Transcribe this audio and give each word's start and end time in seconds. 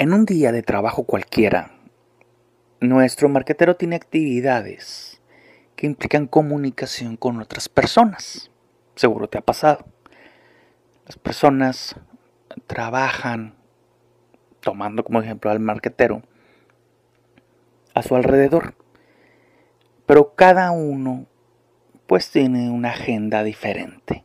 En 0.00 0.14
un 0.14 0.24
día 0.24 0.50
de 0.50 0.62
trabajo 0.62 1.04
cualquiera, 1.04 1.72
nuestro 2.80 3.28
marquetero 3.28 3.76
tiene 3.76 3.96
actividades 3.96 5.20
que 5.76 5.84
implican 5.86 6.26
comunicación 6.26 7.18
con 7.18 7.38
otras 7.38 7.68
personas. 7.68 8.50
Seguro 8.94 9.28
te 9.28 9.36
ha 9.36 9.42
pasado. 9.42 9.84
Las 11.04 11.18
personas 11.18 11.96
trabajan, 12.66 13.56
tomando 14.60 15.04
como 15.04 15.20
ejemplo 15.20 15.50
al 15.50 15.60
marquetero, 15.60 16.22
a 17.92 18.00
su 18.00 18.16
alrededor. 18.16 18.76
Pero 20.06 20.34
cada 20.34 20.70
uno 20.70 21.26
pues 22.06 22.30
tiene 22.30 22.70
una 22.70 22.92
agenda 22.92 23.44
diferente. 23.44 24.24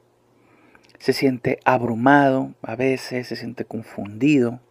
Se 1.00 1.12
siente 1.12 1.60
abrumado, 1.66 2.54
a 2.62 2.78
veces 2.78 3.28
se 3.28 3.36
siente 3.36 3.66
confundido 3.66 4.62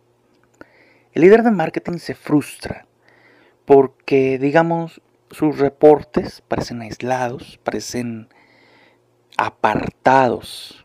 el 1.15 1.23
líder 1.23 1.43
de 1.45 1.53
marketing 1.53 1.99
se 1.99 2.15
frustra 2.15 2.87
porque, 3.65 4.39
digamos, 4.39 5.01
sus 5.31 5.59
reportes 5.59 6.43
parecen 6.43 6.83
aislados, 6.83 7.59
parecen 7.63 8.29
apartados, 9.37 10.85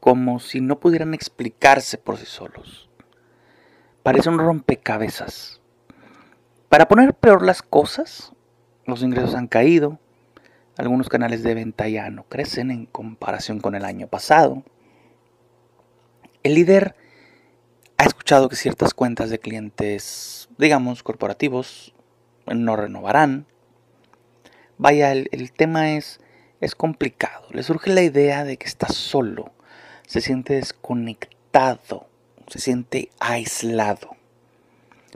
como 0.00 0.38
si 0.38 0.60
no 0.60 0.80
pudieran 0.80 1.14
explicarse 1.14 1.98
por 1.98 2.18
sí 2.18 2.26
solos. 2.26 2.88
Parece 4.02 4.28
un 4.28 4.38
rompecabezas. 4.38 5.60
Para 6.68 6.88
poner 6.88 7.14
peor 7.14 7.42
las 7.42 7.62
cosas, 7.62 8.32
los 8.86 9.02
ingresos 9.02 9.34
han 9.34 9.46
caído, 9.46 9.98
algunos 10.76 11.08
canales 11.08 11.42
de 11.42 11.54
venta 11.54 11.88
ya 11.88 12.10
no 12.10 12.24
crecen 12.24 12.70
en 12.70 12.86
comparación 12.86 13.60
con 13.60 13.74
el 13.74 13.84
año 13.84 14.08
pasado. 14.08 14.62
El 16.42 16.54
líder 16.54 16.96
ha 18.02 18.06
escuchado 18.06 18.48
que 18.48 18.56
ciertas 18.56 18.94
cuentas 18.94 19.30
de 19.30 19.38
clientes, 19.38 20.48
digamos, 20.58 21.04
corporativos, 21.04 21.94
no 22.46 22.74
renovarán. 22.74 23.46
Vaya, 24.76 25.12
el, 25.12 25.52
tema 25.52 25.92
es, 25.92 26.18
es 26.60 26.74
complicado. 26.74 27.46
Le 27.50 27.62
surge 27.62 27.90
la 27.90 28.02
idea 28.02 28.42
de 28.42 28.56
que 28.56 28.66
está 28.66 28.88
solo, 28.88 29.52
se 30.04 30.20
siente 30.20 30.54
desconectado, 30.54 32.08
se 32.48 32.58
siente 32.58 33.10
aislado. 33.20 34.16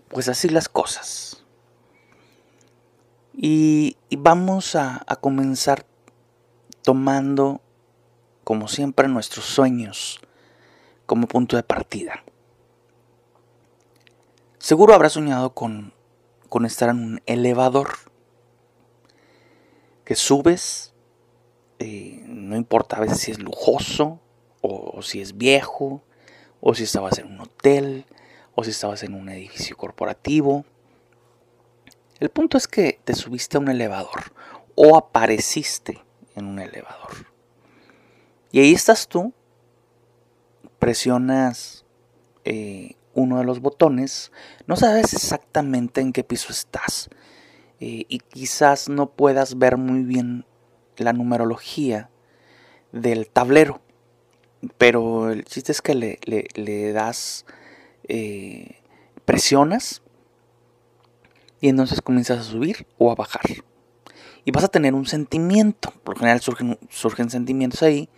Pues 0.07 0.29
así 0.29 0.49
las 0.49 0.69
cosas. 0.69 1.45
Y, 3.35 3.97
vamos 4.17 4.77
a 4.77 5.05
comenzar 5.21 5.87
tomando, 6.83 7.61
como 8.45 8.69
siempre, 8.69 9.09
nuestros 9.09 9.45
sueños 9.45 10.21
como 11.05 11.27
punto 11.27 11.57
de 11.57 11.65
partida. 11.65 12.23
Seguro 14.67 14.95
habrás 14.95 15.13
soñado 15.13 15.55
con, 15.55 15.93
estar 16.65 16.89
en 16.89 16.99
un 16.99 17.23
elevador 17.27 17.91
que 20.05 20.17
subes, 20.17 20.93
eh, 21.79 22.25
no 22.27 22.57
importa 22.57 22.97
a 22.97 23.01
veces 23.01 23.21
si 23.21 23.31
es 23.31 23.39
lujoso 23.39 24.19
o, 24.63 25.03
si 25.03 25.21
es 25.21 25.37
viejo, 25.37 26.03
o 26.61 26.75
si 26.75 26.83
estabas 26.83 27.17
en 27.21 27.27
un 27.27 27.43
hotel, 27.43 28.07
o 28.57 28.65
si 28.65 28.71
estabas 28.71 29.05
en 29.05 29.15
un 29.15 29.29
edificio 29.29 29.77
corporativo. 29.77 30.65
El 32.19 32.31
punto 32.31 32.59
es 32.59 32.67
que 32.67 32.99
te 33.05 33.15
subiste 33.15 33.59
a 33.59 33.61
un 33.61 33.69
elevador 33.69 34.33
o 34.75 34.97
apareciste 34.97 36.03
en 36.35 36.45
un 36.45 36.59
elevador. 36.59 37.13
Y 38.51 38.59
ahí 38.59 38.73
estás 38.73 39.07
tú, 39.07 39.33
presionas 40.81 41.85
eh, 42.45 42.97
uno 43.17 43.39
de 43.39 43.45
los 43.45 43.61
botones, 43.61 44.31
no 44.67 44.77
sabes 44.77 45.15
exactamente 45.15 46.01
en 46.01 46.13
qué 46.13 46.23
piso 46.23 46.53
estás 46.53 47.09
eh, 47.81 48.05
y 48.09 48.19
quizás 48.21 48.89
no 48.89 49.11
puedas 49.11 49.59
ver 49.59 49.79
muy 49.79 50.03
bien 50.03 50.45
la 50.99 51.13
numerología 51.13 52.11
del 52.93 53.29
tablero, 53.29 53.81
pero 54.79 55.31
el 55.31 55.45
chiste 55.45 55.73
es 55.73 55.83
que 55.83 55.95
le, 55.95 56.93
das, 56.93 57.47
eh, 58.05 58.83
presionas 59.25 60.03
y 61.61 61.69
entonces 61.69 62.03
comienzas 62.03 62.39
a 62.39 62.45
subir 62.45 62.87
o 62.99 63.11
a 63.11 63.15
bajar. 63.15 63.43
Y 64.45 64.53
vas 64.53 64.63
a 64.63 64.69
tener 64.69 64.95
un 64.95 65.07
sentimiento, 65.07 65.93
por 66.05 66.15
lo 66.15 66.21
general 66.21 66.41
surgen, 66.41 66.79
surgen 66.89 67.31
sentimientos 67.31 67.83
ahí, 67.83 68.09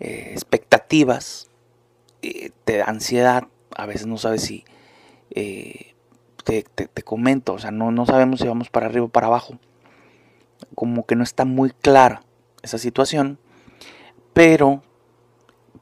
eh, 0.00 0.30
expectativas, 0.32 1.48
de 2.22 2.82
ansiedad, 2.82 3.46
a 3.76 3.86
veces 3.86 4.06
no 4.06 4.16
sabes 4.18 4.42
si, 4.42 4.64
eh, 5.30 5.94
te, 6.44 6.64
comento, 7.04 7.54
o 7.54 7.58
sea, 7.58 7.70
no, 7.70 7.90
no 7.90 8.06
sabemos 8.06 8.40
si 8.40 8.48
vamos 8.48 8.70
para 8.70 8.86
arriba 8.86 9.06
o 9.06 9.08
para 9.08 9.26
abajo. 9.26 9.58
Como 10.74 11.04
que 11.04 11.16
no 11.16 11.22
está 11.22 11.44
muy 11.44 11.70
clara 11.70 12.22
esa 12.62 12.78
situación, 12.78 13.38
pero 14.32 14.82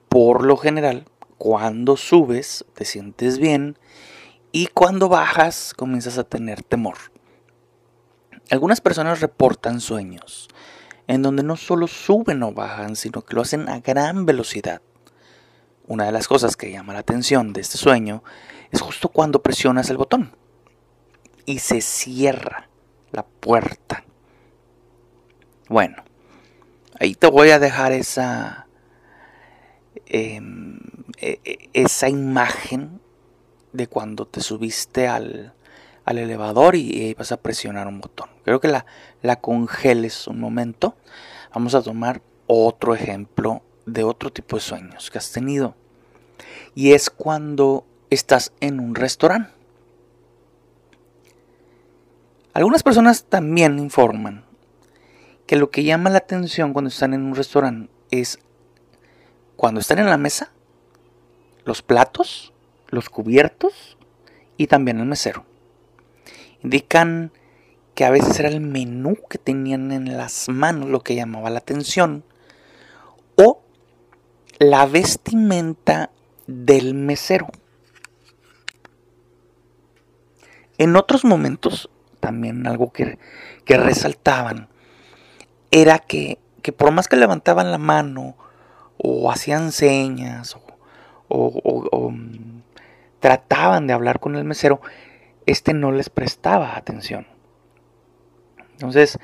por 0.09 0.45
lo 0.45 0.57
general, 0.57 1.05
cuando 1.39 1.97
subes 1.97 2.65
te 2.75 2.85
sientes 2.85 3.39
bien 3.39 3.79
y 4.53 4.67
cuando 4.67 5.09
bajas 5.09 5.75
comienzas 5.77 6.19
a 6.19 6.25
tener 6.25 6.63
temor. 6.63 6.97
Algunas 8.51 8.81
personas 8.81 9.21
reportan 9.21 9.81
sueños 9.81 10.49
en 11.07 11.23
donde 11.23 11.43
no 11.43 11.57
solo 11.57 11.87
suben 11.87 12.43
o 12.43 12.53
bajan, 12.53 12.97
sino 12.97 13.23
que 13.23 13.35
lo 13.35 13.43
hacen 13.43 13.69
a 13.69 13.81
gran 13.81 14.27
velocidad. 14.27 14.81
Una 15.87 16.07
de 16.07 16.13
las 16.13 16.29
cosas 16.29 16.57
que 16.57 16.71
llama 16.71 16.95
la 16.95 17.01
atención 17.01 17.53
de 17.53 17.61
este 17.61 17.77
sueño 17.77 18.23
es 18.71 18.81
justo 18.81 19.11
cuando 19.11 19.43
presionas 19.43 19.91
el 19.91 19.99
botón 19.99 20.35
y 21.45 21.59
se 21.59 21.81
cierra 21.83 22.69
la 23.13 23.25
puerta. 23.25 24.05
Bueno, 25.69 26.03
ahí 26.99 27.15
te 27.15 27.27
voy 27.27 27.51
a 27.51 27.59
dejar 27.59 27.93
esa, 27.93 28.67
em, 30.07 30.81
e, 31.19 31.41
e, 31.45 31.71
esa 31.75 32.09
imagen 32.09 33.01
de 33.73 33.87
cuando 33.87 34.27
te 34.27 34.41
subiste 34.41 35.07
al, 35.09 35.55
elevador 36.07 36.77
y, 36.77 37.15
vas 37.15 37.33
a 37.33 37.39
presionar 37.39 37.89
un 37.89 38.01
botón. 38.01 38.31
Creo 38.45 38.61
que 38.61 38.69
la, 38.69 38.87
la 39.23 39.37
congeles 39.37 40.27
un 40.29 40.39
momento. 40.39 40.97
Vamos 41.55 41.75
a 41.75 41.83
tomar 41.83 42.23
otro 42.47 42.95
ejemplo 42.95 43.63
de 43.87 44.05
otro 44.05 44.33
tipo 44.33 44.57
de 44.57 44.63
sueños 44.63 45.11
que 45.11 45.19
has 45.19 45.33
tenido. 45.33 45.75
Y 46.75 46.93
es 46.93 47.11
cuando 47.11 47.87
estás 48.11 48.53
en 48.61 48.81
un 48.81 48.95
restaurante. 48.95 49.51
Algunas 52.53 52.83
personas 52.83 53.25
también 53.25 53.79
informan 53.79 54.45
que 55.47 55.57
lo 55.57 55.71
que 55.71 55.85
llama 55.85 56.11
la 56.11 56.19
atención 56.19 56.73
cuando 56.73 56.89
están 56.89 57.15
en 57.15 57.23
un 57.23 57.35
restaurante 57.35 57.91
es 58.11 58.39
cuando 59.57 59.81
están 59.81 59.99
en 59.99 60.07
la 60.07 60.19
mesa, 60.19 60.53
los 61.65 61.83
platos, 61.83 62.53
los 62.89 63.09
cubiertos 63.11 63.97
y 64.57 64.69
también 64.69 65.01
el 65.01 65.07
mesero. 65.07 65.45
Indican 66.63 67.33
que 67.95 68.05
a 68.05 68.11
veces 68.11 68.39
era 68.39 68.49
el 68.49 68.61
menú 68.61 69.17
que 69.29 69.39
tenían 69.39 69.93
en 69.93 70.17
las 70.17 70.49
manos 70.49 70.89
lo 70.89 71.01
que 71.01 71.15
llamaba 71.15 71.51
la 71.51 71.59
atención 71.59 72.25
o 73.37 73.64
la 74.59 74.87
vestimenta 74.87 76.11
del 76.47 76.95
mesero. 76.95 77.49
En 80.79 80.97
otros 80.97 81.25
momentos, 81.25 81.91
también 82.21 82.67
algo 82.67 82.93
que, 82.93 83.19
resaltaban, 83.67 84.69
era 85.71 85.99
que, 85.99 86.39
por 86.77 86.91
más 86.91 87.09
que 87.09 87.17
levantaban 87.17 87.71
la 87.71 87.79
mano 87.79 88.37
o 88.97 89.31
hacían 89.31 89.73
señas 89.73 90.57
o, 91.29 92.11
mm, 92.11 92.63
trataban 93.21 93.87
de 93.87 93.93
hablar 93.93 94.21
con 94.21 94.37
el 94.37 94.45
mesero, 94.45 94.81
este 95.47 95.75
no 95.75 95.93
les 95.93 96.11
prestaba 96.11 96.77
atención. 96.77 97.27
Entonces, 98.73 99.19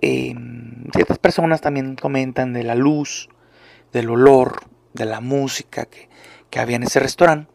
em, 0.00 0.90
ciertas 0.92 1.18
personas 1.18 1.60
también 1.60 1.96
comentan 1.96 2.52
de 2.52 2.64
la 2.64 2.74
luz, 2.74 3.28
del 3.94 4.10
olor, 4.10 4.66
de 4.92 5.06
la 5.06 5.20
música 5.20 5.86
que, 5.86 6.10
había 6.60 6.76
en 6.76 6.84
ese 6.84 7.00
restaurante. 7.00 7.50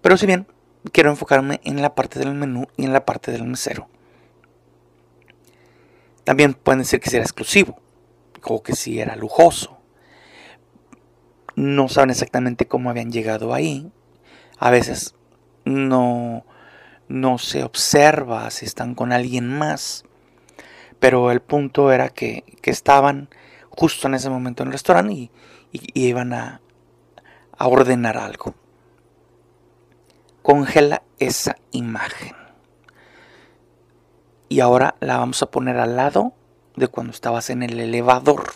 Pero 0.00 0.16
si 0.16 0.26
bien 0.26 0.46
quiero 0.92 1.10
enfocarme 1.10 1.60
en 1.64 1.82
la 1.82 1.94
parte 1.96 2.20
del 2.20 2.34
menú 2.34 2.68
y 2.76 2.84
en 2.84 2.92
la 2.92 3.04
parte 3.04 3.32
del 3.32 3.42
mesero. 3.44 3.88
También 6.22 6.54
pueden 6.54 6.80
decir 6.80 7.00
que 7.00 7.10
si 7.10 7.16
era 7.16 7.24
exclusivo 7.24 7.80
o 8.42 8.62
que 8.62 8.76
si 8.76 9.00
era 9.00 9.16
lujoso. 9.16 9.78
No 11.56 11.88
saben 11.88 12.10
exactamente 12.10 12.68
cómo 12.68 12.90
habían 12.90 13.10
llegado 13.10 13.52
ahí. 13.52 13.90
A 14.58 14.70
veces 14.70 15.16
no, 15.64 16.44
no 17.08 17.38
se 17.38 17.64
observa 17.64 18.50
si 18.52 18.64
están 18.64 18.94
con 18.94 19.12
alguien 19.12 19.48
más. 19.48 20.04
Pero 21.00 21.32
el 21.32 21.40
punto 21.40 21.90
era 21.90 22.10
que, 22.10 22.44
que 22.62 22.70
estaban 22.70 23.28
justo 23.76 24.06
en 24.06 24.14
ese 24.14 24.30
momento 24.30 24.62
en 24.62 24.68
el 24.68 24.72
restaurante 24.72 25.12
y, 25.12 25.30
iban 25.94 26.32
a, 26.32 26.60
a 27.56 27.66
ordenar 27.68 28.16
algo. 28.16 28.54
congela 30.42 31.02
esa 31.18 31.56
imagen. 31.72 32.36
Y 34.48 34.60
ahora 34.60 34.94
la 35.00 35.18
vamos 35.18 35.42
a 35.42 35.50
poner 35.50 35.78
al 35.78 35.96
lado 35.96 36.34
de 36.76 36.88
cuando 36.88 37.12
estabas 37.12 37.50
en 37.50 37.62
el 37.62 37.80
elevador 37.80 38.52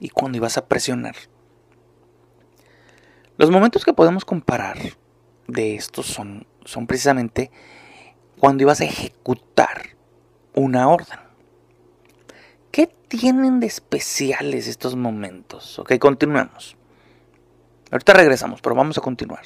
y 0.00 0.08
cuando 0.08 0.38
ibas 0.38 0.56
a 0.56 0.66
presionar. 0.66 1.14
Los 3.36 3.50
momentos 3.50 3.84
que 3.84 3.92
podemos 3.92 4.24
comparar 4.24 4.78
de 5.46 5.74
estos 5.74 6.06
son, 6.06 6.46
son 6.64 6.86
precisamente 6.86 7.50
cuando 8.38 8.62
ibas 8.62 8.80
a 8.80 8.84
ejecutar 8.84 9.96
una 10.54 10.88
orden. 10.88 11.25
¿Qué 12.76 12.90
tienen 13.08 13.58
de 13.58 13.66
especiales 13.66 14.68
estos 14.68 14.96
momentos? 14.96 15.78
Ok, 15.78 15.96
continuamos. 15.98 16.76
Ahorita 17.90 18.12
regresamos, 18.12 18.60
pero 18.60 18.74
vamos 18.74 18.98
a 18.98 19.00
continuar. 19.00 19.44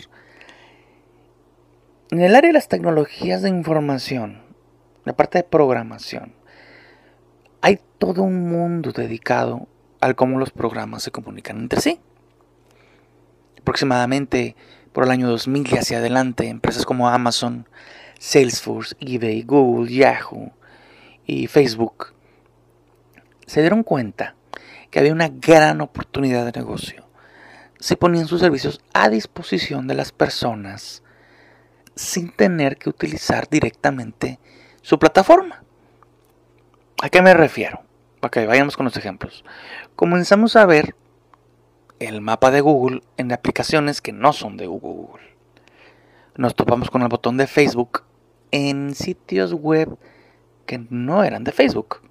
En 2.11 2.23
el 2.23 2.35
área 2.35 2.49
de 2.49 2.55
las 2.55 2.67
tecnologías 2.67 3.43
de 3.43 3.49
información, 3.49 4.43
la 5.05 5.13
parte 5.13 5.39
de 5.39 5.45
programación, 5.45 6.35
hay 7.61 7.79
todo 7.99 8.25
un 8.25 8.51
mundo 8.51 8.91
dedicado 8.91 9.69
al 10.01 10.17
cómo 10.17 10.41
los 10.41 10.51
programas 10.51 11.05
se 11.05 11.13
comunican 11.13 11.59
entre 11.59 11.81
sí. 11.81 12.01
Aproximadamente 13.61 14.57
por 14.93 15.05
el 15.05 15.13
año 15.13 15.29
2000 15.29 15.73
y 15.73 15.79
hacia 15.79 15.99
adelante, 15.99 16.49
empresas 16.49 16.85
como 16.85 17.09
Amazon, 17.09 17.69
Salesforce, 18.19 18.97
eBay, 18.99 19.45
Google, 19.45 19.95
Yahoo 19.95 20.51
y 21.27 21.47
Facebook 21.47 22.19
se 23.51 23.63
dieron 23.63 23.83
cuenta 23.83 24.37
que 24.93 25.01
había 25.01 25.13
una 25.13 25.29
gran 25.29 25.81
oportunidad 25.81 26.45
de 26.45 26.53
negocio 26.53 27.05
si 27.81 27.97
ponían 27.97 28.29
sus 28.29 28.39
servicios 28.39 28.81
a 28.95 29.09
disposición 29.09 29.89
de 29.89 29.97
las 29.97 30.13
personas 30.13 31.03
sin 31.97 32.31
tener 32.31 32.77
que 32.77 32.89
utilizar 32.89 33.49
directamente 33.51 34.39
su 34.83 35.01
plataforma. 35.01 35.65
¿A 37.03 37.09
qué 37.09 37.23
me 37.23 37.35
refiero? 37.35 37.83
Ok, 38.23 38.37
vayamos 38.47 38.77
con 38.77 38.85
los 38.85 38.97
ejemplos. 38.97 39.45
Comenzamos 39.97 40.55
a 40.55 40.65
ver 40.65 40.95
el 41.99 42.21
mapa 42.21 42.53
de 42.53 42.61
Google 42.61 43.03
en 43.17 43.33
aplicaciones 43.33 44.01
que 44.01 44.13
no 44.13 44.33
son 44.33 44.59
de 44.59 44.69
Google. 44.69 45.25
Nos 46.37 46.55
topamos 46.55 46.89
con 46.89 47.03
el 47.03 47.09
botón 47.09 47.37
de 47.37 47.49
Facebook 47.49 48.05
en 48.53 48.95
sitios 48.95 49.53
web 49.55 49.99
que 50.67 50.87
no 50.89 51.25
eran 51.25 51.43
de 51.43 51.51
Facebook. 51.51 52.10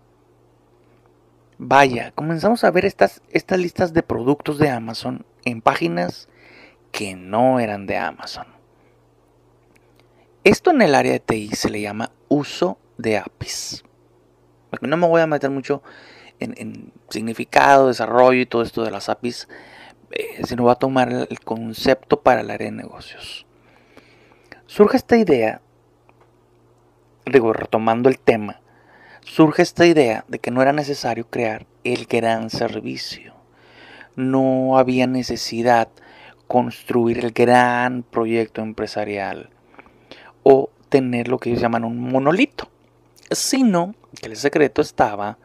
Vaya, 1.62 2.14
comenzamos 2.16 2.64
a 2.64 2.72
ver 2.72 2.86
estas, 2.86 3.22
estas 3.32 3.60
listas 3.60 3.92
de 3.92 4.02
productos 4.02 4.60
de 4.60 4.70
Amazon 4.70 5.26
en 5.44 5.62
páginas 5.62 6.30
que 6.94 7.18
no 7.18 7.60
eran 7.60 7.86
de 7.86 7.98
Amazon. 7.98 8.48
Esto 10.46 10.72
en 10.72 10.82
el 10.82 10.96
área 10.96 11.12
de 11.12 11.20
TI 11.20 11.50
se 11.50 11.70
le 11.70 11.82
llama 11.82 12.14
uso 12.30 12.78
de 12.98 13.18
APIs. 13.18 13.84
No 14.80 14.96
me 14.96 15.06
voy 15.06 15.20
a 15.20 15.28
meter 15.28 15.50
mucho 15.50 15.84
en, 16.40 16.94
significado, 17.10 17.90
desarrollo 17.90 18.40
y 18.40 18.46
todo 18.46 18.62
esto 18.62 18.86
de 18.86 18.92
las 18.92 19.10
APIs, 19.10 19.50
eh, 20.12 20.42
sino 20.46 20.64
voy 20.64 20.72
a 20.72 20.76
tomar 20.76 21.12
el 21.12 21.40
concepto 21.42 22.22
para 22.22 22.40
el 22.40 22.52
área 22.52 22.72
de 22.72 22.78
negocios. 22.78 23.46
Surge 24.66 24.96
esta 24.96 25.18
idea, 25.18 25.62
digo, 27.26 27.52
retomando 27.52 28.08
el 28.08 28.18
tema, 28.18 28.62
surge 29.30 29.62
esta 29.62 29.86
idea 29.86 30.26
de 30.28 30.40
que 30.40 30.50
no 30.50 30.64
era 30.64 30.74
necesario 30.74 31.28
crear 31.30 31.68
el 31.84 32.08
gran 32.08 32.50
servicio. 32.50 33.36
No 34.16 34.80
había 34.80 35.06
necesidad 35.06 35.88
construir 36.48 37.20
el 37.20 37.32
gran 37.32 38.02
proyecto 38.02 38.64
empresarial 38.64 39.52
o 40.42 40.72
tener 40.90 41.28
lo 41.28 41.38
que 41.38 41.52
ellos 41.52 41.62
llaman 41.62 41.86
un 41.86 42.00
monolito, 42.00 42.70
sino 43.30 43.94
que 44.20 44.30
el 44.30 44.36
secreto 44.36 44.82
estaba 44.82 45.38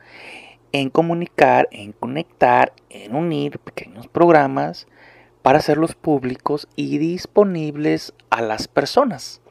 en 0.72 0.88
comunicar, 0.88 1.68
en 1.70 1.92
conectar, 1.92 2.72
en 2.88 3.14
unir 3.14 3.58
pequeños 3.58 4.08
programas 4.08 4.86
para 5.42 5.58
hacerlos 5.58 5.94
públicos 5.94 6.68
y 6.74 6.96
disponibles 6.96 8.14
a 8.30 8.40
las 8.40 8.66
personas. 8.66 9.42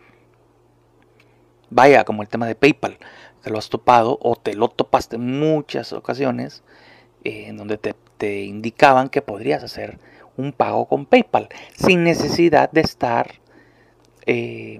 Vaya, 1.69 2.03
como 2.03 2.23
el 2.23 2.29
tema 2.29 2.47
de 2.47 2.55
PayPal, 2.55 2.97
te 3.43 3.49
lo 3.49 3.57
has 3.57 3.69
topado 3.69 4.17
o 4.21 4.35
te 4.35 4.55
lo 4.55 4.69
topaste 4.69 5.17
en 5.17 5.39
muchas 5.39 5.93
ocasiones 5.93 6.63
eh, 7.23 7.45
en 7.47 7.57
donde 7.57 7.77
te, 7.77 7.93
indicaban 8.43 9.09
que 9.09 9.21
podrías 9.21 9.63
hacer 9.63 9.99
un 10.37 10.53
pago 10.53 10.87
con 10.87 11.05
PayPal 11.05 11.49
sin 11.75 12.05
necesidad 12.05 12.71
de 12.71 12.81
estar 12.81 13.33
eh, 14.25 14.79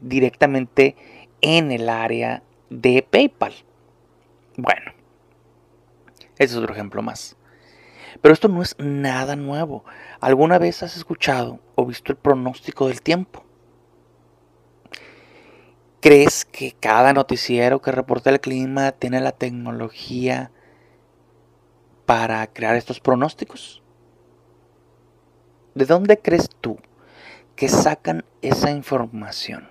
directamente 0.00 0.94
en 1.40 1.72
el 1.72 1.88
área 1.88 2.44
de 2.70 3.02
PayPal. 3.02 3.52
Bueno, 4.56 4.92
ese 6.36 6.54
es 6.54 6.56
otro 6.56 6.72
ejemplo 6.72 7.02
más. 7.02 7.36
Pero 8.22 8.32
esto 8.32 8.48
no 8.48 8.62
es 8.62 8.76
nada 8.78 9.34
nuevo. 9.34 9.84
¿Alguna 10.20 10.58
vez 10.58 10.84
has 10.84 10.96
escuchado 10.96 11.58
o 11.74 11.84
visto 11.84 12.12
el 12.12 12.18
pronóstico 12.18 12.86
del 12.86 13.02
tiempo? 13.02 13.44
¿Crees 16.00 16.44
que 16.44 16.76
cada 16.78 17.12
noticiero 17.12 17.82
que 17.82 17.90
reporta 17.90 18.30
el 18.30 18.40
clima 18.40 18.92
tiene 18.92 19.20
la 19.20 19.32
tecnología 19.32 20.52
para 22.06 22.46
crear 22.46 22.76
estos 22.76 23.00
pronósticos? 23.00 23.82
¿De 25.74 25.86
dónde 25.86 26.18
crees 26.18 26.48
tú 26.60 26.78
que 27.56 27.68
sacan 27.68 28.24
esa 28.42 28.70
información? 28.70 29.68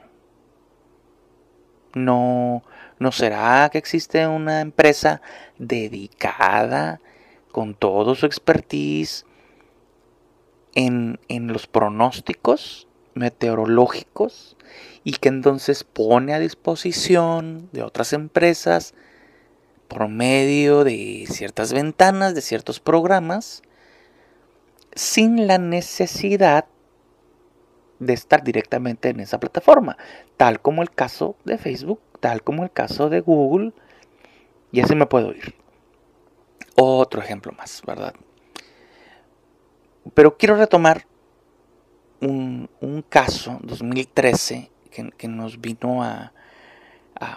No, 1.96 2.62
¿No 3.00 3.12
será 3.14 3.70
que 3.72 3.78
existe 3.78 4.28
una 4.28 4.60
empresa 4.60 5.22
dedicada 5.58 7.00
con 7.54 7.74
todo 7.74 8.16
su 8.16 8.26
expertise 8.26 9.26
en, 10.76 11.20
en 11.30 11.48
los 11.48 11.68
pronósticos 11.68 12.87
meteorológicos 13.18 14.58
y 15.04 15.14
que 15.14 15.30
entonces 15.30 15.84
pone 15.84 16.34
a 16.34 16.40
disposición 16.40 17.70
de 17.72 17.84
otras 17.84 18.14
empresas 18.14 18.94
por 19.88 20.08
medio 20.08 20.84
de 20.84 21.26
ciertas 21.30 21.74
ventanas, 21.74 22.36
de 22.36 22.42
ciertos 22.42 22.80
programas, 22.80 23.62
sin 24.94 25.48
la 25.48 25.58
necesidad 25.58 26.66
de 28.00 28.14
estar 28.14 28.44
directamente 28.44 29.10
en 29.10 29.20
esa 29.20 29.40
plataforma, 29.40 29.98
tal 30.36 30.62
como 30.62 30.82
el 30.82 30.92
caso 30.92 31.36
de 31.46 31.58
Facebook 31.58 32.00
tal 32.20 32.44
como 32.44 32.64
el 32.64 32.72
caso 32.72 33.10
de 33.10 33.22
Google, 33.22 33.74
y 34.72 34.82
así 34.82 34.96
me 34.96 35.06
puedo 35.06 35.32
ir. 35.32 35.56
Otro 36.76 37.22
ejemplo 37.22 37.52
más, 37.54 37.82
¿verdad? 37.86 38.14
Pero 40.14 40.38
quiero 40.38 40.56
retomar 40.56 41.06
un, 42.22 43.06
caso, 43.10 43.60
2013, 43.64 44.72
que, 45.18 45.28
nos 45.28 45.62
vino 45.62 46.04
a, 46.04 46.34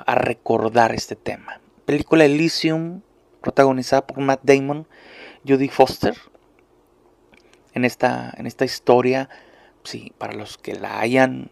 recordar 0.06 0.94
este 0.94 1.16
tema. 1.16 1.60
Película 1.86 2.24
Elysium, 2.24 3.00
protagonizada 3.40 4.06
por 4.06 4.18
Matt 4.18 4.40
Damon, 4.42 4.86
Judy 5.46 5.68
Foster. 5.68 6.16
En 7.72 7.84
esta, 7.84 8.34
en 8.36 8.46
esta 8.46 8.64
historia, 8.64 9.28
sí, 9.84 10.12
para 10.18 10.34
los 10.34 10.58
que 10.58 10.74
la 10.74 11.00
hayan 11.00 11.50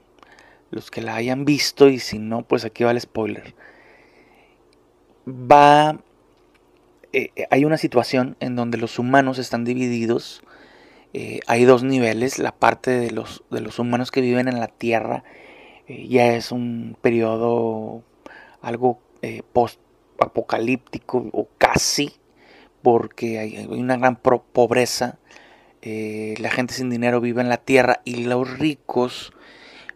los 0.70 0.90
que 0.90 1.00
la 1.00 1.14
hayan 1.14 1.44
visto 1.44 1.88
y 1.88 1.99
si 1.99 2.18
no, 2.18 2.42
pues 2.42 2.64
aquí 2.64 2.85
va 2.85 2.90
el 2.90 3.00
spoiler. 3.00 3.54
Va, 5.26 5.99
eh, 7.12 7.30
eh, 7.37 7.47
hay 7.50 7.64
una 7.64 7.78
situación 7.78 8.37
en 8.40 8.56
donde 8.56 8.78
los 8.78 8.99
humanos 8.99 9.38
están 9.38 9.64
divididos. 9.64 10.42
Eh, 11.12 11.41
hay 11.47 11.65
dos 11.65 11.83
niveles, 11.83 12.38
la 12.38 12.53
parte 12.53 12.91
de 12.91 13.11
los, 13.11 13.43
de 13.50 13.61
los 13.61 13.79
humanos 13.79 14.11
que 14.11 14.21
viven 14.21 14.49
en 14.49 14.61
la 14.61 14.69
Tierra 14.69 15.25
ya 15.88 16.35
es 16.35 16.53
un 16.53 16.99
periodo 17.00 18.03
algo 18.61 19.00
post-apocalíptico 19.55 21.31
o 21.33 21.49
casi, 21.57 22.12
porque 22.83 23.38
hay, 23.38 23.67
una 23.71 23.97
gran 23.97 24.17
pobreza. 24.17 25.19
la 25.83 26.50
gente 26.50 26.75
sin 26.75 26.91
dinero 26.91 27.23
vive 27.23 27.41
en 27.41 27.49
la 27.49 27.57
Tierra 27.57 28.03
y 28.05 28.25
los 28.25 28.59
ricos 28.59 29.33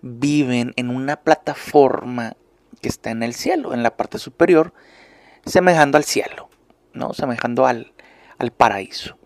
viven 0.03 0.73
en 0.77 0.91
una 0.91 1.17
plataforma 1.17 2.37
que 2.83 2.89
está 2.89 3.11
en 3.11 3.23
el 3.23 3.35
cielo, 3.35 3.73
en 3.73 3.83
la 3.83 3.97
parte 3.97 4.19
superior, 4.19 4.75
semejando 5.47 5.97
al 5.97 6.05
cielo, 6.05 6.51
¿no? 6.93 7.15
Semejando 7.15 7.65
al, 7.65 7.93
al 8.39 8.51
paraíso. 8.51 9.17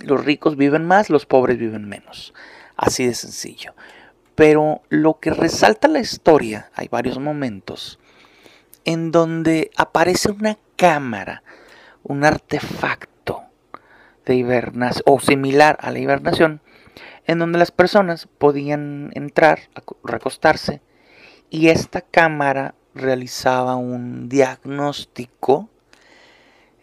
Los 0.00 0.24
ricos 0.24 0.56
viven 0.56 0.84
más, 0.84 1.10
los 1.10 1.26
pobres 1.26 1.58
viven 1.58 1.88
menos. 1.88 2.34
Así 2.76 3.06
de 3.06 3.14
sencillo. 3.14 3.74
Pero 4.34 4.82
lo 4.88 5.18
que 5.18 5.30
resalta 5.30 5.88
la 5.88 5.98
historia, 5.98 6.70
hay 6.74 6.88
varios 6.88 7.18
momentos 7.18 7.98
en 8.84 9.10
donde 9.10 9.70
aparece 9.76 10.30
una 10.30 10.56
cámara, 10.76 11.42
un 12.02 12.24
artefacto 12.24 13.42
de 14.24 14.36
hibernación, 14.36 15.02
o 15.04 15.20
similar 15.20 15.76
a 15.82 15.90
la 15.90 15.98
hibernación, 15.98 16.62
en 17.26 17.38
donde 17.38 17.58
las 17.58 17.70
personas 17.70 18.28
podían 18.38 19.10
entrar, 19.12 19.58
recostarse, 20.02 20.80
y 21.50 21.68
esta 21.68 22.00
cámara 22.00 22.74
realizaba 22.94 23.76
un 23.76 24.30
diagnóstico 24.30 25.68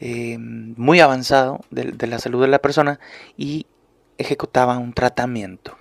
eh, 0.07 0.37
muy 0.37 0.99
avanzado 0.99 1.61
de, 1.71 2.05
la 2.05 2.19
salud 2.19 2.39
de 2.39 2.47
la 2.47 2.59
persona 2.59 2.99
y 3.37 3.65
ejecutaba 4.19 4.77
un 4.77 4.93
tratamiento. 4.93 5.75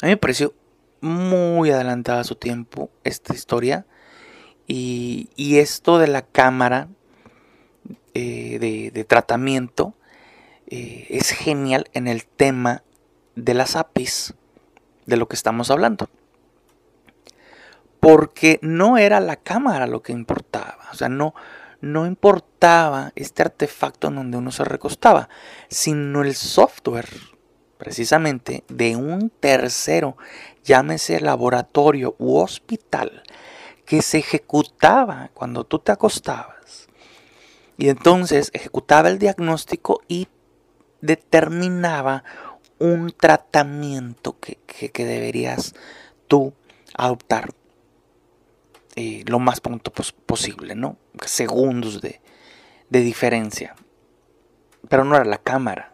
A 0.00 0.06
mí 0.06 0.12
me 0.12 0.16
pareció 0.16 0.54
muy 1.00 1.72
adelantada 1.72 2.22
su 2.22 2.36
tiempo 2.36 2.88
esta 3.02 3.34
historia 3.34 3.84
y, 4.68 5.28
esto 5.58 5.98
de 5.98 6.06
la 6.06 6.22
cámara 6.22 6.86
eh, 8.14 8.90
de, 8.94 9.04
tratamiento 9.04 9.94
eh, 10.68 11.08
es 11.10 11.32
genial 11.32 11.90
en 11.94 12.06
el 12.06 12.26
tema 12.26 12.84
de 13.34 13.54
las 13.54 13.74
APIs 13.74 14.34
de 15.06 15.16
lo 15.16 15.26
que 15.26 15.34
estamos 15.34 15.68
hablando 15.72 16.08
porque 17.98 18.60
no 18.62 18.98
era 18.98 19.18
la 19.18 19.34
cámara 19.34 19.88
lo 19.88 20.00
que 20.00 20.12
importaba, 20.12 20.86
o 20.92 20.94
sea, 20.94 21.08
no, 21.08 21.34
no 21.80 22.06
importaba 22.06 23.12
este 23.14 23.42
artefacto 23.42 24.08
en 24.08 24.16
donde 24.16 24.36
uno 24.36 24.50
se 24.50 24.64
recostaba, 24.64 25.28
sino 25.68 26.22
el 26.22 26.34
software, 26.34 27.08
precisamente, 27.76 28.64
de 28.68 28.96
un 28.96 29.30
tercero, 29.30 30.16
llámese 30.64 31.20
laboratorio 31.20 32.16
u 32.18 32.38
hospital, 32.38 33.22
que 33.84 34.02
se 34.02 34.18
ejecutaba 34.18 35.30
cuando 35.34 35.64
tú 35.64 35.78
te 35.78 35.92
acostabas. 35.92 36.88
Y 37.76 37.88
entonces 37.88 38.50
ejecutaba 38.52 39.08
el 39.08 39.18
diagnóstico 39.18 40.02
y 40.08 40.26
determinaba 41.00 42.24
un 42.78 43.12
tratamiento 43.12 44.38
que, 44.40 44.56
que 44.56 45.04
deberías 45.04 45.74
tú 46.26 46.54
adoptar 46.94 47.54
eh, 49.00 49.22
lo 49.28 49.38
más 49.38 49.60
pronto 49.60 49.92
posible, 49.92 50.74
¿no? 50.74 50.96
Segundos 51.24 52.00
de, 52.00 52.20
de 52.90 53.00
diferencia. 53.00 53.76
Pero 54.88 55.04
no 55.04 55.14
era 55.14 55.24
la 55.24 55.38
cámara, 55.38 55.92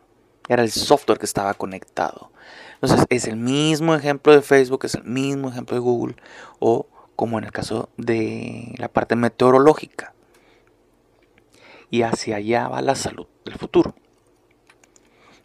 era 0.48 0.62
el 0.62 0.70
software 0.70 1.18
que 1.18 1.26
estaba 1.26 1.52
conectado. 1.52 2.32
Entonces 2.80 3.04
es 3.10 3.26
el 3.26 3.36
mismo 3.36 3.94
ejemplo 3.94 4.32
de 4.32 4.40
Facebook, 4.40 4.86
es 4.86 4.94
el 4.94 5.04
mismo 5.04 5.50
ejemplo 5.50 5.76
de 5.76 5.82
Google, 5.82 6.16
o 6.60 6.86
como 7.14 7.36
en 7.36 7.44
el 7.44 7.52
caso 7.52 7.90
de 7.98 8.74
la 8.78 8.88
parte 8.88 9.16
meteorológica. 9.16 10.14
Y 11.90 12.02
hacia 12.04 12.36
allá 12.36 12.68
va 12.68 12.80
la 12.80 12.94
salud 12.94 13.26
del 13.44 13.58
futuro. 13.58 13.94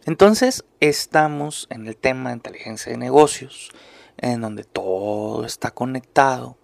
Entonces 0.06 0.64
estamos 0.80 1.66
en 1.68 1.86
el 1.86 1.94
tema 1.94 2.30
de 2.30 2.36
inteligencia 2.36 2.90
de 2.90 2.96
negocios, 2.96 3.70
en 4.16 4.40
donde 4.40 4.64
todo 4.64 5.44
está 5.44 5.72
conectado, 5.72 6.56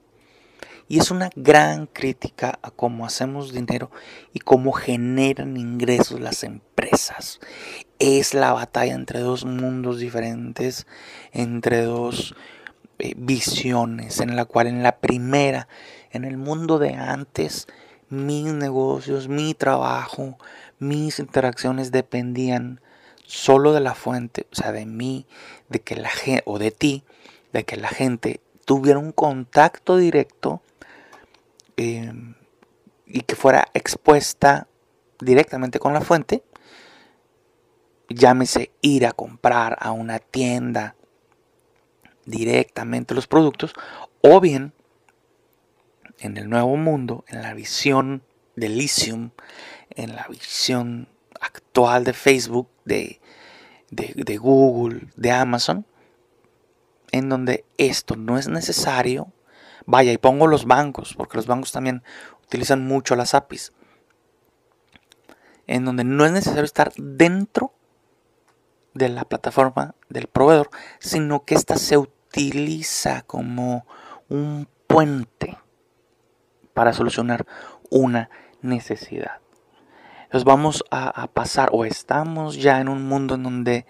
y 0.88 0.98
es 0.98 1.10
una 1.10 1.30
gran 1.34 1.86
crítica 1.86 2.58
a 2.62 2.70
cómo 2.70 3.06
hacemos 3.06 3.52
dinero 3.52 3.90
y 4.32 4.40
cómo 4.40 4.72
generan 4.72 5.56
ingresos 5.56 6.20
las 6.20 6.44
empresas. 6.44 7.40
Es 7.98 8.34
la 8.34 8.52
batalla 8.52 8.94
entre 8.94 9.20
dos 9.20 9.44
mundos 9.44 9.98
diferentes, 9.98 10.86
entre 11.32 11.82
dos 11.82 12.34
eh, 12.98 13.14
visiones, 13.16 14.20
en 14.20 14.36
la 14.36 14.44
cual 14.44 14.68
en 14.68 14.82
la 14.82 14.98
primera, 14.98 15.68
en 16.12 16.24
el 16.24 16.36
mundo 16.36 16.78
de 16.78 16.94
antes, 16.94 17.66
mis 18.08 18.52
negocios, 18.52 19.28
mi 19.28 19.54
trabajo, 19.54 20.38
mis 20.78 21.18
interacciones 21.18 21.90
dependían 21.90 22.80
solo 23.26 23.72
de 23.72 23.80
la 23.80 23.96
fuente, 23.96 24.46
o 24.52 24.54
sea, 24.54 24.70
de 24.70 24.86
mí, 24.86 25.26
de 25.68 25.80
que 25.80 25.96
la 25.96 26.10
gente, 26.10 26.44
o 26.46 26.60
de 26.60 26.70
ti, 26.70 27.02
de 27.52 27.64
que 27.64 27.76
la 27.76 27.88
gente 27.88 28.40
tuviera 28.64 29.00
un 29.00 29.10
contacto 29.10 29.96
directo 29.96 30.62
Em, 31.76 32.34
y 33.04 33.20
que 33.20 33.36
fuera 33.36 33.68
expuesta 33.74 34.66
directamente 35.20 35.78
con 35.78 35.92
la 35.92 36.00
fuente, 36.00 36.42
llámese 38.08 38.72
ir 38.80 39.06
a 39.06 39.12
comprar 39.12 39.76
a 39.80 39.92
una 39.92 40.18
tienda 40.18 40.96
directamente 42.24 43.14
los 43.14 43.26
productos, 43.26 43.74
o 44.22 44.40
bien 44.40 44.72
en 46.18 46.38
el 46.38 46.48
nuevo 46.48 46.76
mundo, 46.76 47.24
en 47.28 47.42
la 47.42 47.52
visión 47.52 48.22
de 48.56 48.70
Lithium, 48.70 49.30
en 49.90 50.16
la 50.16 50.26
visión 50.28 51.08
actual 51.40 52.04
de 52.04 52.14
Facebook, 52.14 52.68
de, 52.86 53.20
de 53.90 54.36
Google, 54.38 55.08
de 55.16 55.30
Amazon, 55.30 55.86
en 57.12 57.28
donde 57.28 57.66
esto 57.76 58.16
no 58.16 58.38
es 58.38 58.48
necesario 58.48 59.30
Vaya, 59.84 60.12
y 60.12 60.18
pongo 60.18 60.46
los 60.46 60.64
bancos, 60.64 61.14
porque 61.14 61.36
los 61.36 61.46
bancos 61.46 61.72
también 61.72 62.02
utilizan 62.44 62.86
mucho 62.86 63.16
las 63.16 63.34
APIs. 63.34 63.72
En 65.66 65.84
donde 65.84 66.04
no 66.04 66.24
es 66.24 66.32
necesario 66.32 66.64
estar 66.64 66.92
dentro 66.96 67.72
de 68.94 69.08
la 69.08 69.24
plataforma 69.24 69.94
del 70.08 70.26
proveedor, 70.26 70.70
sino 71.00 71.44
que 71.44 71.54
ésta 71.54 71.76
se 71.76 71.98
utiliza 71.98 73.22
como 73.22 73.86
un 74.28 74.68
puente 74.86 75.58
para 76.72 76.92
solucionar 76.92 77.46
una 77.90 78.30
necesidad. 78.62 79.40
Entonces 80.24 80.44
vamos 80.44 80.84
a, 80.90 81.28
pasar 81.28 81.70
o 81.72 81.84
estamos 81.84 82.56
ya 82.56 82.80
en 82.80 82.88
un 82.88 83.06
mundo 83.06 83.36
en 83.36 83.44
donde 83.44 83.86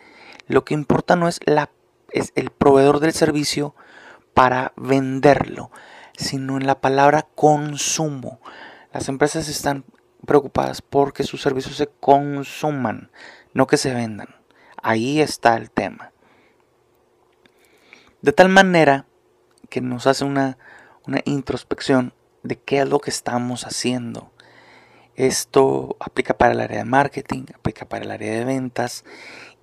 lo 0.48 0.64
que 0.64 0.74
importa 0.74 1.16
no 1.16 1.28
es, 1.28 1.40
la, 1.46 1.70
es 2.10 2.32
el 2.34 2.50
proveedor 2.50 3.00
del 3.00 3.12
servicio, 3.12 3.74
para 4.36 4.74
venderlo, 4.76 5.70
sino 6.14 6.58
en 6.58 6.66
la 6.66 6.82
palabra 6.82 7.26
consumo. 7.34 8.38
Las 8.92 9.08
empresas 9.08 9.48
están 9.48 9.86
preocupadas 10.26 10.82
porque 10.82 11.24
sus 11.24 11.40
servicios 11.40 11.76
se 11.76 11.86
consuman, 11.86 13.10
no 13.54 13.66
que 13.66 13.78
se 13.78 13.94
vendan. 13.94 14.28
Ahí 14.82 15.22
está 15.22 15.56
el 15.56 15.70
tema. 15.70 16.12
De 18.20 18.32
tal 18.32 18.50
manera 18.50 19.06
que 19.70 19.80
nos 19.80 20.06
hace 20.06 20.26
una, 20.26 20.58
una 21.06 21.22
introspección 21.24 22.12
de 22.42 22.56
qué 22.58 22.80
es 22.80 22.88
lo 22.90 22.98
que 22.98 23.08
estamos 23.08 23.64
haciendo. 23.64 24.32
Esto 25.14 25.96
aplica 25.98 26.36
para 26.36 26.52
el 26.52 26.60
área 26.60 26.80
de 26.80 26.84
marketing, 26.84 27.46
aplica 27.54 27.88
para 27.88 28.04
el 28.04 28.10
área 28.10 28.32
de 28.32 28.44
ventas 28.44 29.02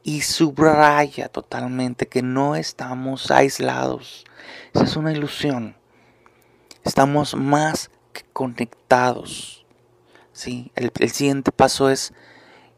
y 0.03 0.21
subraya 0.21 1.29
totalmente 1.29 2.07
que 2.07 2.21
no 2.21 2.55
estamos 2.55 3.31
aislados. 3.31 4.25
Esa 4.73 4.83
es 4.83 4.97
una 4.97 5.13
ilusión. 5.13 5.77
Estamos 6.83 7.35
más 7.35 7.89
que 8.11 8.23
conectados. 8.33 9.65
¿sí? 10.33 10.71
El, 10.75 10.91
siguiente 11.09 11.53
paso 11.53 11.89
es, 11.89 12.13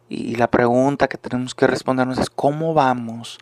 y 0.07 0.35
la 0.35 0.51
pregunta 0.51 1.07
que 1.07 1.17
tenemos 1.17 1.55
que 1.55 1.65
respondernos 1.65 2.19
es, 2.19 2.29
¿cómo 2.29 2.75
vamos 2.75 3.39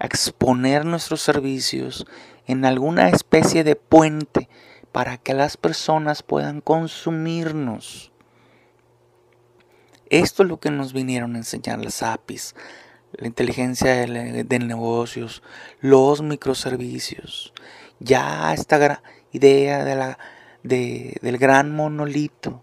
a 0.00 0.06
exponer 0.06 0.84
nuestros 0.84 1.22
servicios 1.22 2.06
en 2.48 2.64
alguna 2.64 3.08
especie 3.08 3.62
de 3.62 3.76
puente 3.76 4.48
para 4.90 5.16
que 5.16 5.32
las 5.32 5.56
personas 5.56 6.24
puedan 6.24 6.60
consumirnos? 6.60 8.10
Esto 10.10 10.42
es 10.42 10.48
lo 10.48 10.58
que 10.58 10.70
nos 10.70 10.92
vinieron 10.92 11.36
a 11.36 11.38
enseñar 11.38 11.82
las 11.82 12.02
APIs, 12.02 12.54
la 13.12 13.26
inteligencia 13.26 13.94
de, 13.94 14.58
negocios, 14.58 15.42
los 15.80 16.22
microservicios. 16.22 17.52
Ya 18.00 18.52
esta 18.54 19.02
idea 19.32 19.84
de 19.84 19.96
la, 19.96 20.18
del 20.62 21.38
gran 21.38 21.74
monolito, 21.74 22.62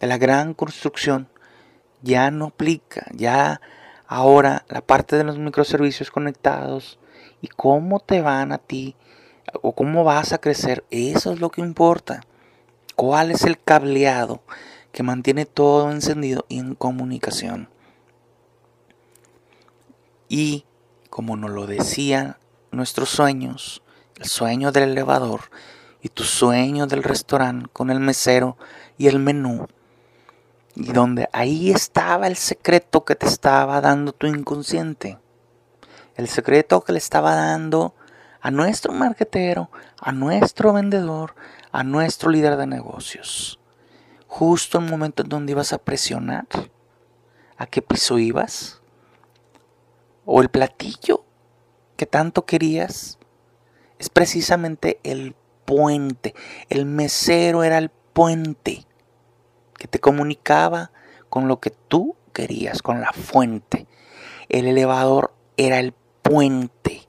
de 0.00 0.06
la 0.06 0.18
gran 0.18 0.54
construcción, 0.54 1.28
ya 2.02 2.30
no 2.30 2.46
aplica. 2.46 3.06
Ya 3.12 3.60
ahora 4.06 4.64
la 4.68 4.80
parte 4.80 5.16
de 5.16 5.24
los 5.24 5.38
microservicios 5.38 6.10
conectados 6.10 6.98
y 7.40 7.48
cómo 7.48 8.00
te 8.00 8.20
van 8.20 8.52
a 8.52 8.58
ti 8.58 8.96
o 9.62 9.72
cómo 9.72 10.04
vas 10.04 10.32
a 10.32 10.38
crecer, 10.38 10.84
eso 10.90 11.32
es 11.32 11.40
lo 11.40 11.50
que 11.50 11.60
importa. 11.60 12.20
¿Cuál 12.96 13.30
es 13.30 13.44
el 13.44 13.60
cableado 13.60 14.42
que 14.92 15.02
mantiene 15.02 15.46
todo 15.46 15.90
encendido 15.90 16.44
y 16.48 16.58
en 16.58 16.74
comunicación? 16.74 17.68
Y 20.28 20.64
como 21.10 21.36
nos 21.36 21.50
lo 21.50 21.66
decían 21.66 22.36
nuestros 22.70 23.08
sueños, 23.08 23.82
el 24.18 24.26
sueño 24.26 24.72
del 24.72 24.90
elevador 24.90 25.42
y 26.02 26.10
tu 26.10 26.24
sueño 26.24 26.86
del 26.86 27.02
restaurante 27.02 27.68
con 27.72 27.90
el 27.90 28.00
mesero 28.00 28.56
y 28.98 29.06
el 29.06 29.18
menú, 29.18 29.66
y 30.74 30.92
donde 30.92 31.28
ahí 31.32 31.70
estaba 31.70 32.26
el 32.26 32.36
secreto 32.36 33.04
que 33.04 33.16
te 33.16 33.26
estaba 33.26 33.80
dando 33.80 34.12
tu 34.12 34.26
inconsciente, 34.26 35.18
el 36.14 36.28
secreto 36.28 36.82
que 36.82 36.92
le 36.92 36.98
estaba 36.98 37.34
dando 37.34 37.94
a 38.40 38.50
nuestro 38.50 38.92
marketero, 38.92 39.70
a 40.00 40.12
nuestro 40.12 40.72
vendedor, 40.72 41.34
a 41.72 41.82
nuestro 41.82 42.30
líder 42.30 42.56
de 42.56 42.66
negocios. 42.66 43.58
Justo 44.26 44.78
el 44.78 44.88
momento 44.88 45.22
en 45.22 45.28
donde 45.30 45.52
ibas 45.52 45.72
a 45.72 45.78
presionar, 45.78 46.46
¿a 47.56 47.66
qué 47.66 47.82
piso 47.82 48.18
ibas? 48.18 48.77
O 50.30 50.42
el 50.42 50.50
platillo 50.50 51.24
que 51.96 52.04
tanto 52.04 52.44
querías 52.44 53.18
es 53.98 54.10
precisamente 54.10 55.00
el 55.02 55.34
puente. 55.64 56.34
El 56.68 56.84
mesero 56.84 57.64
era 57.64 57.78
el 57.78 57.88
puente 57.88 58.86
que 59.78 59.88
te 59.88 59.98
comunicaba 59.98 60.92
con 61.30 61.48
lo 61.48 61.60
que 61.60 61.70
tú 61.70 62.14
querías, 62.34 62.82
con 62.82 63.00
la 63.00 63.12
fuente. 63.12 63.86
El 64.50 64.66
elevador 64.66 65.32
era 65.56 65.80
el 65.80 65.94
puente 66.20 67.08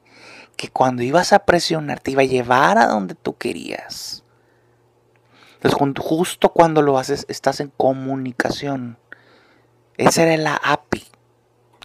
que 0.55 0.69
cuando 0.69 1.03
ibas 1.03 1.33
a 1.33 1.39
presionar 1.39 1.99
te 1.99 2.11
iba 2.11 2.21
a 2.21 2.25
llevar 2.25 2.77
a 2.77 2.87
donde 2.87 3.15
tú 3.15 3.37
querías. 3.37 4.23
Entonces, 5.61 5.77
justo 5.99 6.53
cuando 6.53 6.81
lo 6.81 6.97
haces, 6.97 7.25
estás 7.27 7.59
en 7.59 7.67
comunicación. 7.75 8.97
Esa 9.97 10.23
era 10.23 10.37
la 10.37 10.55
API. 10.55 11.08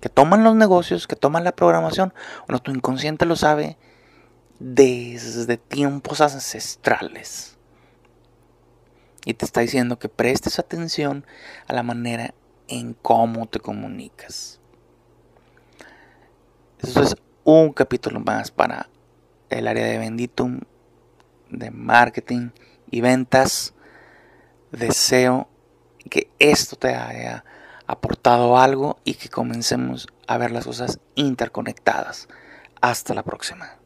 Que 0.05 0.11
toman 0.11 0.45
los 0.45 0.55
negocios, 0.55 1.07
que 1.07 1.17
toman 1.17 1.45
la 1.45 1.53
programación. 1.53 2.13
Bueno, 2.47 2.61
tu 2.61 2.71
inconsciente 2.71 3.25
lo 3.25 3.37
sabe 3.37 3.79
desde 4.59 5.57
tiempos 5.57 6.21
ancestrales. 6.21 7.57
Y 9.25 9.33
te 9.33 9.47
está 9.47 9.63
diciendo 9.63 9.99
que 9.99 10.11
prestes 10.11 10.59
atención 10.59 11.25
a 11.67 11.73
la 11.73 11.83
manera 11.83 12.35
en 12.69 12.93
cómo 12.93 13.47
te 13.47 13.61
comunicas. 13.61 14.61
Eso 16.81 17.03
es 17.03 17.17
un 17.45 17.73
capítulo 17.73 18.21
más 18.21 18.51
para 18.51 18.91
el 19.49 19.67
área 19.67 19.87
de 19.87 19.97
Benditum, 19.97 20.61
de 21.49 21.71
marketing 21.71 22.51
y 22.91 23.01
ventas. 23.01 23.73
Deseo 24.71 25.49
que 26.11 26.29
esto 26.39 26.77
te 26.77 26.95
haya 26.95 27.47
aportado 27.87 28.59
algo 28.59 28.99
y 29.05 29.15
que 29.15 29.29
comencemos 29.29 30.09
a 30.27 30.39
ver 30.39 30.51
las 30.51 30.65
cosas 30.65 31.01
interconectadas. 31.15 32.29
Hasta 32.81 33.15
la 33.15 33.23
próxima. 33.23 33.84